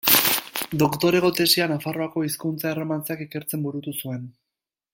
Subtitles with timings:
[0.83, 4.25] Doktorego-tesia Nafarroako hizkuntza erromantzeak ikertzen burutu zuen.